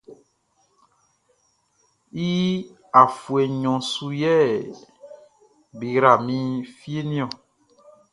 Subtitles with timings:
[2.27, 2.29] I
[3.01, 4.35] afuɛ nɲɔn su yɛ
[5.77, 6.37] be yra mi
[6.77, 7.31] fieʼn niɔn.